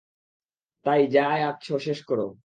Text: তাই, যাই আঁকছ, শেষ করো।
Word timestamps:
তাই, 0.85 1.07
যাই 1.07 1.43
আঁকছ, 1.43 1.67
শেষ 1.73 2.03
করো। 2.03 2.35